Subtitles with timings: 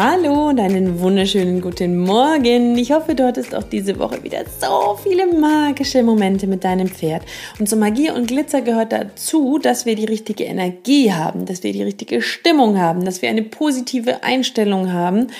[0.00, 2.78] Hallo und einen wunderschönen guten Morgen.
[2.78, 7.22] Ich hoffe, du hattest auch diese Woche wieder so viele magische Momente mit deinem Pferd.
[7.58, 11.72] Und zur Magie und Glitzer gehört dazu, dass wir die richtige Energie haben, dass wir
[11.72, 15.32] die richtige Stimmung haben, dass wir eine positive Einstellung haben.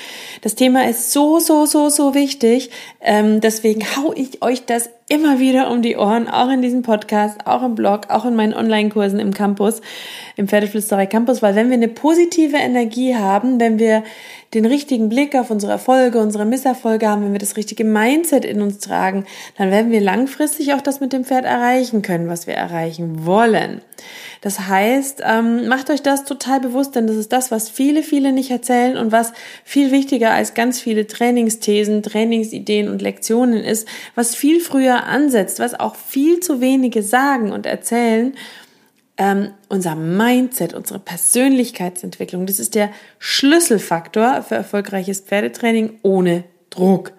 [0.42, 2.70] Das Thema ist so, so, so, so wichtig.
[3.00, 7.46] Ähm, deswegen hau ich euch das immer wieder um die Ohren, auch in diesem Podcast,
[7.46, 9.80] auch im Blog, auch in meinen Online-Kursen im Campus,
[10.36, 14.04] im Pferdeflüsterei Campus, weil wenn wir eine positive Energie haben, wenn wir
[14.54, 18.60] den richtigen Blick auf unsere Erfolge, unsere Misserfolge haben, wenn wir das richtige Mindset in
[18.60, 19.24] uns tragen,
[19.56, 23.82] dann werden wir langfristig auch das mit dem Pferd erreichen können, was wir erreichen wollen.
[24.40, 28.32] Das heißt, ähm, macht euch das total bewusst, denn das ist das, was viele, viele
[28.32, 29.32] nicht erzählen und was
[29.64, 35.78] viel wichtiger als ganz viele Trainingsthesen, Trainingsideen und Lektionen ist, was viel früher ansetzt, was
[35.78, 38.34] auch viel zu wenige sagen und erzählen.
[39.16, 47.12] Ähm, unser Mindset, unsere Persönlichkeitsentwicklung, das ist der Schlüsselfaktor für erfolgreiches Pferdetraining ohne Druck.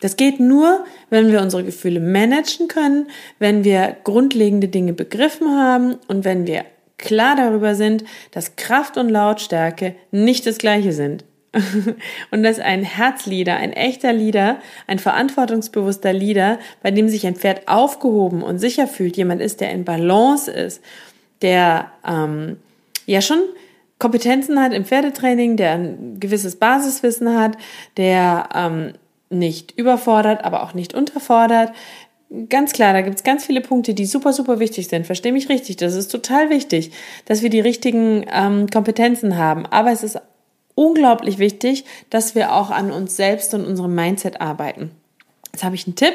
[0.00, 5.96] Das geht nur, wenn wir unsere Gefühle managen können, wenn wir grundlegende Dinge begriffen haben
[6.08, 6.64] und wenn wir
[6.96, 11.24] klar darüber sind, dass Kraft und Lautstärke nicht das gleiche sind.
[12.30, 17.66] und dass ein Herzlieder, ein echter Lieder, ein verantwortungsbewusster Lieder, bei dem sich ein Pferd
[17.66, 20.80] aufgehoben und sicher fühlt, jemand ist, der in Balance ist,
[21.42, 22.58] der ähm,
[23.06, 23.40] ja schon
[23.98, 27.56] Kompetenzen hat im Pferdetraining, der ein gewisses Basiswissen hat,
[27.96, 28.92] der ähm,
[29.30, 31.72] nicht überfordert, aber auch nicht unterfordert.
[32.48, 35.06] Ganz klar, da gibt's ganz viele Punkte, die super, super wichtig sind.
[35.06, 36.92] Versteh mich richtig, das ist total wichtig,
[37.24, 39.66] dass wir die richtigen ähm, Kompetenzen haben.
[39.66, 40.20] Aber es ist
[40.74, 44.92] unglaublich wichtig, dass wir auch an uns selbst und unserem Mindset arbeiten.
[45.52, 46.14] Jetzt habe ich einen Tipp.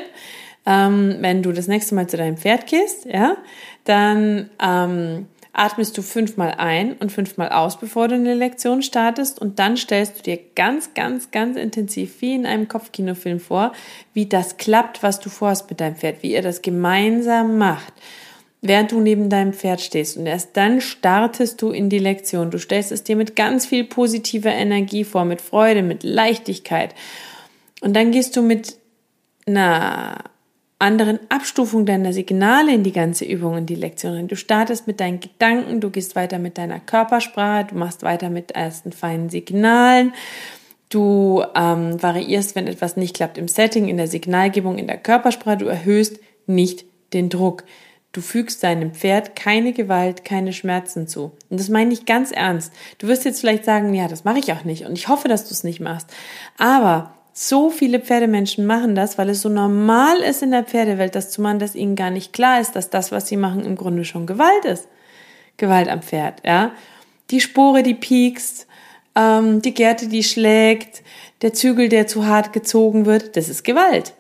[0.65, 3.37] Ähm, wenn du das nächste Mal zu deinem Pferd gehst, ja,
[3.83, 9.57] dann ähm, atmest du fünfmal ein und fünfmal aus, bevor du eine Lektion startest und
[9.57, 13.71] dann stellst du dir ganz, ganz, ganz intensiv wie in einem Kopfkinofilm vor,
[14.13, 17.93] wie das klappt, was du vorhast mit deinem Pferd, wie ihr das gemeinsam macht,
[18.61, 22.51] während du neben deinem Pferd stehst und erst dann startest du in die Lektion.
[22.51, 26.93] Du stellst es dir mit ganz viel positiver Energie vor, mit Freude, mit Leichtigkeit
[27.79, 28.75] und dann gehst du mit
[29.47, 30.17] einer
[30.85, 34.27] anderen Abstufung deiner Signale in die ganze Übung, in die Lektion.
[34.27, 38.51] Du startest mit deinen Gedanken, du gehst weiter mit deiner Körpersprache, du machst weiter mit
[38.51, 40.13] ersten feinen Signalen,
[40.89, 45.57] du ähm, variierst, wenn etwas nicht klappt im Setting, in der Signalgebung, in der Körpersprache,
[45.57, 47.63] du erhöhst nicht den Druck.
[48.11, 51.31] Du fügst deinem Pferd keine Gewalt, keine Schmerzen zu.
[51.49, 52.71] Und das meine ich ganz ernst.
[52.99, 54.85] Du wirst jetzt vielleicht sagen, ja, das mache ich auch nicht.
[54.85, 56.13] Und ich hoffe, dass du es nicht machst.
[56.57, 61.31] Aber so viele Pferdemenschen machen das, weil es so normal ist in der Pferdewelt, das
[61.31, 64.05] zu machen, dass ihnen gar nicht klar ist, dass das, was sie machen, im Grunde
[64.05, 64.87] schon Gewalt ist.
[65.57, 66.71] Gewalt am Pferd, ja.
[67.31, 68.67] Die Spore, die piekst,
[69.15, 71.03] ähm, die Gerte, die schlägt,
[71.41, 74.13] der Zügel, der zu hart gezogen wird, das ist Gewalt.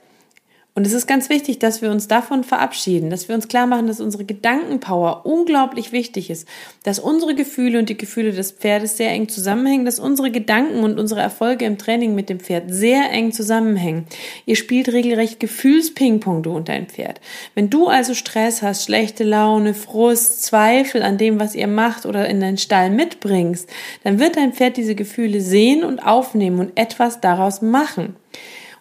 [0.77, 3.87] Und es ist ganz wichtig, dass wir uns davon verabschieden, dass wir uns klar machen,
[3.87, 6.49] dass unsere Gedankenpower unglaublich wichtig ist,
[6.83, 10.99] dass unsere Gefühle und die Gefühle des Pferdes sehr eng zusammenhängen, dass unsere Gedanken und
[10.99, 14.05] unsere Erfolge im Training mit dem Pferd sehr eng zusammenhängen.
[14.45, 17.21] Ihr spielt regelrecht Gefühlspingpong, du und dein Pferd.
[17.53, 22.27] Wenn du also Stress hast, schlechte Laune, Frust, Zweifel an dem, was ihr macht oder
[22.27, 23.69] in deinen Stall mitbringst,
[24.03, 28.17] dann wird dein Pferd diese Gefühle sehen und aufnehmen und etwas daraus machen.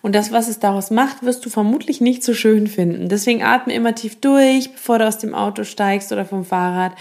[0.04, 3.08] Und das, was es daraus macht, wirst du vermutlich nicht so schön finden.
[3.08, 6.92] Deswegen atme immer tief durch, bevor du aus dem Auto steigst oder vom Fahrrad.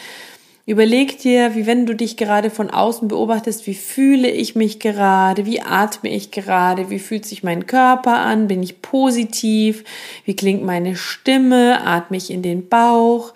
[0.65, 5.45] Überleg dir, wie wenn du dich gerade von außen beobachtest, wie fühle ich mich gerade,
[5.45, 9.83] wie atme ich gerade, wie fühlt sich mein Körper an, bin ich positiv,
[10.23, 13.33] wie klingt meine Stimme, atme ich in den Bauch,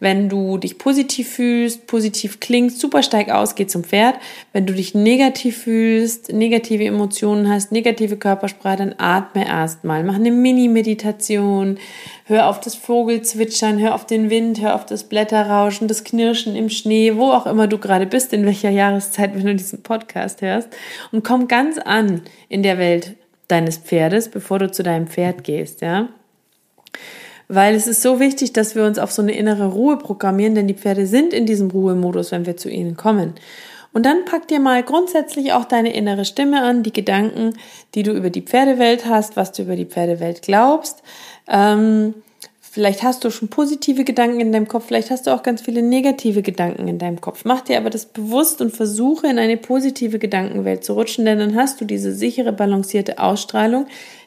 [0.00, 4.14] Wenn du dich positiv fühlst, positiv klingst, super steig aus, geh zum Pferd.
[4.52, 10.04] Wenn du dich negativ fühlst, negative Emotionen hast, negative Körpersprache, dann atme erstmal.
[10.04, 11.78] Mach eine Mini-Meditation.
[12.26, 16.68] Hör auf das Vogelzwitschern, hör auf den Wind, hör auf das Blätterrauschen, das Knirschen im
[16.68, 20.68] Schnee, wo auch immer du gerade bist, in welcher Jahreszeit, wenn du diesen Podcast hörst.
[21.10, 23.16] Und komm ganz an in der Welt
[23.48, 26.08] deines Pferdes, bevor du zu deinem Pferd gehst, ja
[27.48, 30.68] weil es ist so wichtig, dass wir uns auf so eine innere Ruhe programmieren, denn
[30.68, 33.34] die Pferde sind in diesem Ruhemodus, wenn wir zu ihnen kommen.
[33.94, 37.54] Und dann pack dir mal grundsätzlich auch deine innere Stimme an, die Gedanken,
[37.94, 41.02] die du über die Pferdewelt hast, was du über die Pferdewelt glaubst.
[41.48, 42.14] Ähm,
[42.60, 45.80] vielleicht hast du schon positive Gedanken in deinem Kopf, vielleicht hast du auch ganz viele
[45.80, 47.46] negative Gedanken in deinem Kopf.
[47.46, 51.56] Mach dir aber das bewusst und versuche in eine positive Gedankenwelt zu rutschen, denn dann
[51.56, 53.86] hast du diese sichere, balancierte Ausstrahlung,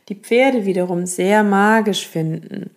[0.09, 2.71] die Pferde wiederum sehr magisch finden.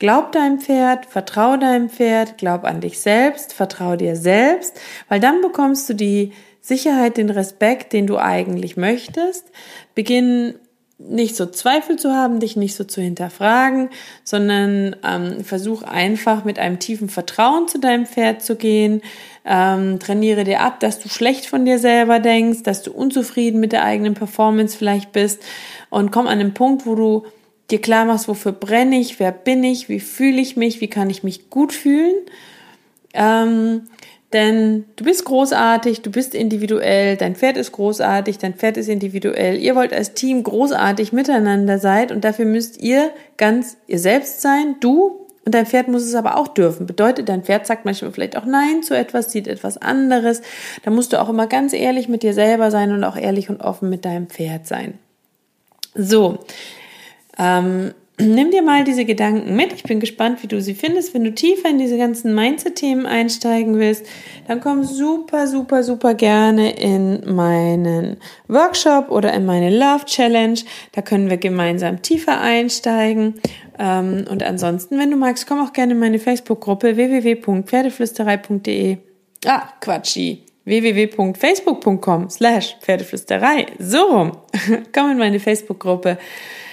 [0.00, 4.80] Glaub deinem Pferd, vertrau deinem Pferd, glaub an dich selbst, vertrau dir selbst,
[5.10, 6.32] weil dann bekommst du die
[6.62, 9.44] Sicherheit, den Respekt, den du eigentlich möchtest.
[9.94, 10.54] Beginn
[10.96, 13.90] nicht so Zweifel zu haben, dich nicht so zu hinterfragen,
[14.24, 19.02] sondern ähm, versuch einfach mit einem tiefen Vertrauen zu deinem Pferd zu gehen.
[19.44, 23.72] Ähm, trainiere dir ab, dass du schlecht von dir selber denkst, dass du unzufrieden mit
[23.72, 25.42] der eigenen Performance vielleicht bist
[25.90, 27.24] und komm an den Punkt, wo du
[27.70, 31.10] dir klar machst, wofür brenne ich, wer bin ich, wie fühle ich mich, wie kann
[31.10, 32.14] ich mich gut fühlen.
[33.14, 33.82] Ähm,
[34.32, 39.58] denn du bist großartig, du bist individuell, dein Pferd ist großartig, dein Pferd ist individuell.
[39.58, 44.76] Ihr wollt als Team großartig miteinander sein und dafür müsst ihr ganz ihr selbst sein,
[44.80, 46.86] du und dein Pferd muss es aber auch dürfen.
[46.86, 50.42] Bedeutet, dein Pferd sagt manchmal vielleicht auch Nein zu etwas, sieht etwas anderes.
[50.84, 53.60] Da musst du auch immer ganz ehrlich mit dir selber sein und auch ehrlich und
[53.60, 54.98] offen mit deinem Pferd sein.
[55.94, 56.38] So,
[57.38, 59.72] ähm, nimm dir mal diese Gedanken mit.
[59.72, 61.14] Ich bin gespannt, wie du sie findest.
[61.14, 64.06] Wenn du tiefer in diese ganzen Mindset-Themen einsteigen willst,
[64.46, 68.18] dann komm super, super, super gerne in meinen
[68.48, 70.60] Workshop oder in meine Love Challenge.
[70.92, 73.40] Da können wir gemeinsam tiefer einsteigen.
[73.78, 78.98] Ähm, und ansonsten, wenn du magst, komm auch gerne in meine Facebook-Gruppe www.pferdeflüsterei.de.
[79.46, 83.66] Ah, Quatschi www.facebook.com slash Pferdeflüsterei.
[83.78, 84.32] So rum.
[84.94, 86.18] Komm in meine Facebook-Gruppe.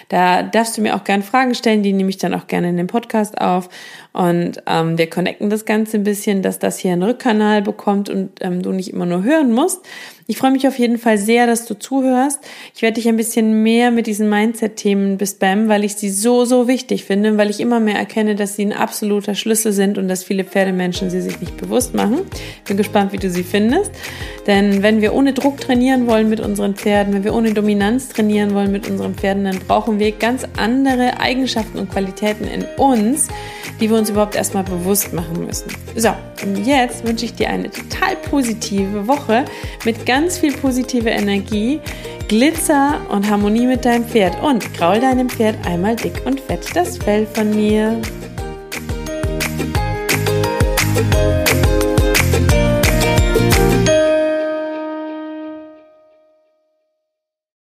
[0.10, 2.78] Da darfst du mir auch gerne Fragen stellen, die nehme ich dann auch gerne in
[2.78, 3.70] den Podcast auf.
[4.14, 8.32] Und ähm, wir connecten das Ganze ein bisschen, dass das hier einen Rückkanal bekommt und
[8.42, 9.86] ähm, du nicht immer nur hören musst.
[10.30, 12.42] Ich freue mich auf jeden Fall sehr, dass du zuhörst.
[12.76, 16.68] Ich werde dich ein bisschen mehr mit diesen Mindset-Themen bespammen, weil ich sie so, so
[16.68, 20.26] wichtig finde, weil ich immer mehr erkenne, dass sie ein absoluter Schlüssel sind und dass
[20.26, 22.24] viele Pferdemenschen sie sich nicht bewusst machen.
[22.66, 23.90] Bin gespannt, wie du sie findest.
[24.48, 28.54] Denn wenn wir ohne Druck trainieren wollen mit unseren Pferden, wenn wir ohne Dominanz trainieren
[28.54, 33.30] wollen mit unseren Pferden, dann brauchen wir ganz andere Eigenschaften und Qualitäten in uns,
[33.80, 35.70] die wir uns überhaupt erstmal bewusst machen müssen.
[35.96, 36.10] So,
[36.44, 39.46] und jetzt wünsche ich dir eine total positive Woche
[39.86, 41.80] mit ganz viel positive Energie,
[42.28, 46.98] Glitzer und Harmonie mit deinem Pferd und kraul deinem Pferd einmal dick und fett das
[46.98, 48.02] Fell von mir.